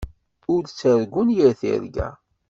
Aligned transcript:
Ur 0.53 0.61
ttargun 0.65 1.29
yir 1.37 1.53
tirga. 1.59 2.07